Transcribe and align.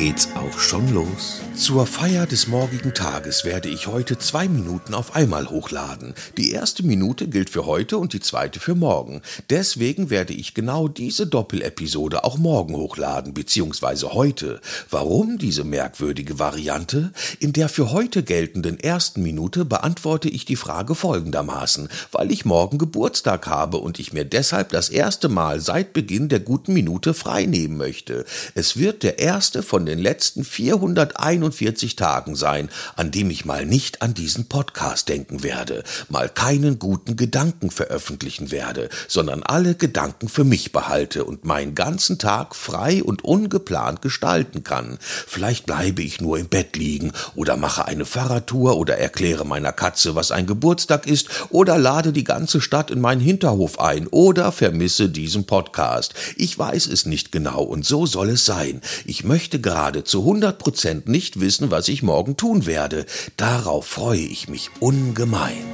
geht's 0.00 0.30
auch 0.34 0.58
schon 0.58 0.94
los. 0.94 1.42
Zur 1.54 1.84
Feier 1.84 2.24
des 2.24 2.46
morgigen 2.46 2.94
Tages 2.94 3.44
werde 3.44 3.68
ich 3.68 3.86
heute 3.86 4.16
zwei 4.16 4.48
Minuten 4.48 4.94
auf 4.94 5.14
einmal 5.14 5.50
hochladen. 5.50 6.14
Die 6.38 6.52
erste 6.52 6.82
Minute 6.82 7.28
gilt 7.28 7.50
für 7.50 7.66
heute 7.66 7.98
und 7.98 8.14
die 8.14 8.20
zweite 8.20 8.60
für 8.60 8.74
morgen. 8.74 9.20
Deswegen 9.50 10.08
werde 10.08 10.32
ich 10.32 10.54
genau 10.54 10.88
diese 10.88 11.26
Doppelepisode 11.26 12.24
auch 12.24 12.38
morgen 12.38 12.76
hochladen, 12.76 13.34
beziehungsweise 13.34 14.14
heute. 14.14 14.62
Warum 14.88 15.36
diese 15.36 15.64
merkwürdige 15.64 16.38
Variante? 16.38 17.12
In 17.38 17.52
der 17.52 17.68
für 17.68 17.92
heute 17.92 18.22
geltenden 18.22 18.80
ersten 18.80 19.22
Minute 19.22 19.66
beantworte 19.66 20.30
ich 20.30 20.46
die 20.46 20.56
Frage 20.56 20.94
folgendermaßen, 20.94 21.90
weil 22.10 22.32
ich 22.32 22.46
morgen 22.46 22.78
Geburtstag 22.78 23.46
habe 23.48 23.76
und 23.76 23.98
ich 23.98 24.14
mir 24.14 24.24
deshalb 24.24 24.70
das 24.70 24.88
erste 24.88 25.28
Mal 25.28 25.60
seit 25.60 25.92
Beginn 25.92 26.30
der 26.30 26.40
guten 26.40 26.72
Minute 26.72 27.12
frei 27.12 27.44
nehmen 27.44 27.76
möchte. 27.76 28.24
Es 28.54 28.78
wird 28.78 29.02
der 29.02 29.18
erste 29.18 29.62
von 29.62 29.84
den 29.84 29.89
letzten 29.98 30.44
441 30.44 31.50
45 31.50 31.96
Tagen 31.96 32.36
sein, 32.36 32.68
an 32.96 33.10
dem 33.10 33.30
ich 33.30 33.44
mal 33.44 33.66
nicht 33.66 34.02
an 34.02 34.14
diesen 34.14 34.46
Podcast 34.46 35.08
denken 35.08 35.42
werde, 35.42 35.82
mal 36.08 36.28
keinen 36.28 36.78
guten 36.78 37.16
Gedanken 37.16 37.70
veröffentlichen 37.70 38.50
werde, 38.50 38.88
sondern 39.08 39.42
alle 39.42 39.74
Gedanken 39.74 40.28
für 40.28 40.44
mich 40.44 40.72
behalte 40.72 41.24
und 41.24 41.44
meinen 41.44 41.74
ganzen 41.74 42.18
Tag 42.18 42.54
frei 42.54 43.02
und 43.02 43.24
ungeplant 43.24 44.02
gestalten 44.02 44.64
kann. 44.64 44.98
Vielleicht 45.00 45.66
bleibe 45.66 46.02
ich 46.02 46.20
nur 46.20 46.38
im 46.38 46.48
Bett 46.48 46.76
liegen 46.76 47.12
oder 47.34 47.56
mache 47.56 47.86
eine 47.86 48.04
Fahrradtour 48.04 48.76
oder 48.76 48.98
erkläre 48.98 49.44
meiner 49.46 49.72
Katze, 49.72 50.14
was 50.14 50.30
ein 50.30 50.46
Geburtstag 50.46 51.06
ist 51.06 51.28
oder 51.50 51.78
lade 51.78 52.12
die 52.12 52.24
ganze 52.24 52.60
Stadt 52.60 52.90
in 52.90 53.00
meinen 53.00 53.20
Hinterhof 53.20 53.80
ein 53.80 54.06
oder 54.08 54.52
vermisse 54.52 55.08
diesen 55.08 55.46
Podcast. 55.46 56.14
Ich 56.36 56.58
weiß 56.58 56.86
es 56.86 57.06
nicht 57.06 57.32
genau 57.32 57.62
und 57.62 57.84
so 57.84 58.06
soll 58.06 58.30
es 58.30 58.44
sein. 58.44 58.80
Ich 59.04 59.24
möchte 59.24 59.60
gerade 59.70 60.02
zu 60.02 60.22
100 60.22 60.58
Prozent 60.58 61.08
nicht 61.08 61.38
wissen, 61.38 61.70
was 61.70 61.86
ich 61.86 62.02
morgen 62.02 62.36
tun 62.36 62.66
werde. 62.66 63.06
Darauf 63.36 63.86
freue 63.86 64.18
ich 64.18 64.48
mich 64.48 64.68
ungemein. 64.80 65.64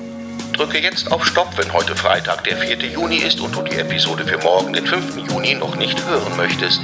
Drücke 0.53 0.79
jetzt 0.79 1.11
auf 1.11 1.25
Stopp, 1.25 1.57
wenn 1.57 1.73
heute 1.73 1.97
Freitag, 1.97 2.45
der 2.45 2.59
4. 2.59 2.77
Juni 2.93 3.17
ist 3.17 3.41
und 3.41 3.57
du 3.57 3.63
die 3.63 3.77
Episode 3.77 4.27
für 4.27 4.37
morgen, 4.37 4.75
den 4.75 4.87
5. 4.87 5.31
Juni, 5.31 5.55
noch 5.55 5.77
nicht 5.77 5.99
hören 6.07 6.37
möchtest. 6.37 6.83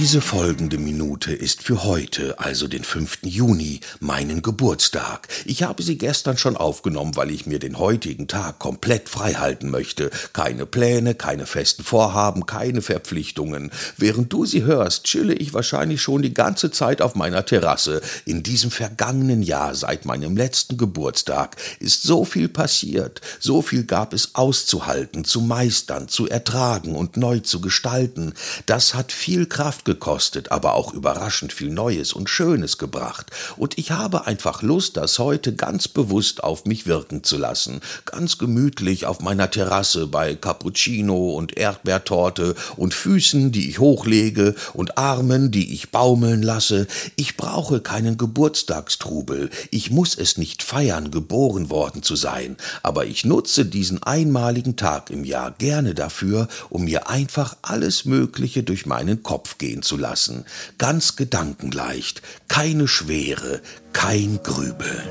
Diese 0.00 0.22
folgende 0.22 0.78
Minute 0.78 1.34
ist 1.34 1.62
für 1.62 1.84
heute, 1.84 2.38
also 2.38 2.66
den 2.66 2.82
5. 2.82 3.18
Juni, 3.24 3.80
meinen 4.00 4.40
Geburtstag. 4.40 5.28
Ich 5.44 5.64
habe 5.64 5.82
sie 5.82 5.98
gestern 5.98 6.38
schon 6.38 6.56
aufgenommen, 6.56 7.14
weil 7.14 7.30
ich 7.30 7.44
mir 7.44 7.58
den 7.58 7.78
heutigen 7.78 8.26
Tag 8.26 8.58
komplett 8.58 9.10
frei 9.10 9.34
halten 9.34 9.70
möchte. 9.70 10.10
Keine 10.32 10.64
Pläne, 10.64 11.14
keine 11.14 11.44
festen 11.44 11.84
Vorhaben, 11.84 12.46
keine 12.46 12.80
Verpflichtungen. 12.80 13.70
Während 13.98 14.32
du 14.32 14.46
sie 14.46 14.62
hörst, 14.62 15.04
chille 15.04 15.34
ich 15.34 15.52
wahrscheinlich 15.52 16.00
schon 16.00 16.22
die 16.22 16.32
ganze 16.32 16.70
Zeit 16.70 17.02
auf 17.02 17.14
meiner 17.14 17.44
Terrasse. 17.44 18.00
In 18.24 18.42
diesem 18.42 18.70
vergangenen 18.70 19.42
Jahr, 19.42 19.74
seit 19.74 20.06
meinem 20.06 20.38
letzten 20.38 20.78
Geburtstag, 20.78 21.56
ist 21.80 22.02
so 22.02 22.24
viel 22.24 22.48
passiert. 22.48 23.20
So 23.40 23.60
viel 23.60 23.84
gab 23.84 24.14
es 24.14 24.34
auszuhalten, 24.34 25.24
zu 25.24 25.42
meistern, 25.42 26.08
zu 26.08 26.28
ertragen 26.28 26.96
und 26.96 27.18
neu 27.18 27.40
zu 27.40 27.60
gestalten. 27.60 28.32
Das 28.64 28.94
hat 28.94 29.12
viel 29.12 29.44
Kraft 29.44 29.81
Gekostet, 29.84 30.52
aber 30.52 30.74
auch 30.74 30.92
überraschend 30.92 31.52
viel 31.52 31.70
Neues 31.70 32.12
und 32.12 32.30
Schönes 32.30 32.78
gebracht. 32.78 33.30
Und 33.56 33.78
ich 33.78 33.90
habe 33.90 34.26
einfach 34.26 34.62
Lust, 34.62 34.96
das 34.96 35.18
heute 35.18 35.54
ganz 35.54 35.88
bewusst 35.88 36.44
auf 36.44 36.64
mich 36.64 36.86
wirken 36.86 37.24
zu 37.24 37.36
lassen. 37.36 37.80
Ganz 38.04 38.38
gemütlich 38.38 39.06
auf 39.06 39.20
meiner 39.20 39.50
Terrasse 39.50 40.06
bei 40.06 40.36
Cappuccino 40.36 41.32
und 41.32 41.56
Erdbeertorte 41.56 42.54
und 42.76 42.94
Füßen, 42.94 43.50
die 43.50 43.70
ich 43.70 43.78
hochlege 43.78 44.54
und 44.72 44.98
Armen, 44.98 45.50
die 45.50 45.72
ich 45.74 45.90
baumeln 45.90 46.42
lasse. 46.42 46.86
Ich 47.16 47.36
brauche 47.36 47.80
keinen 47.80 48.16
Geburtstagstrubel. 48.16 49.50
Ich 49.70 49.90
muss 49.90 50.16
es 50.16 50.38
nicht 50.38 50.62
feiern, 50.62 51.10
geboren 51.10 51.70
worden 51.70 52.02
zu 52.02 52.16
sein. 52.16 52.56
Aber 52.82 53.06
ich 53.06 53.24
nutze 53.24 53.64
diesen 53.64 54.02
einmaligen 54.02 54.76
Tag 54.76 55.10
im 55.10 55.24
Jahr 55.24 55.50
gerne 55.52 55.94
dafür, 55.94 56.48
um 56.70 56.84
mir 56.84 57.08
einfach 57.08 57.56
alles 57.62 58.04
Mögliche 58.04 58.62
durch 58.62 58.86
meinen 58.86 59.22
Kopf 59.22 59.58
gehen 59.62 59.82
zu 59.82 59.96
lassen, 59.96 60.44
ganz 60.76 61.14
gedankenleicht, 61.14 62.20
keine 62.48 62.88
Schwere, 62.88 63.62
kein 63.92 64.40
Grübeln. 64.42 65.08